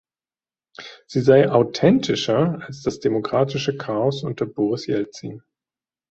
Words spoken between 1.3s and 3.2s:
„authentischer“ als das